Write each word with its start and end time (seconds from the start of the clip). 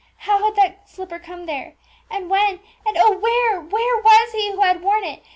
How 0.17 0.43
had 0.43 0.55
that 0.55 0.89
slipper 0.89 1.19
come 1.19 1.45
there, 1.45 1.75
and 2.09 2.27
when? 2.27 2.59
and, 2.87 2.97
oh! 2.97 3.17
where, 3.19 3.61
where 3.61 4.01
was 4.01 4.31
he 4.31 4.49
who 4.49 4.61
had 4.61 4.81
worn 4.81 5.03
it? 5.03 5.21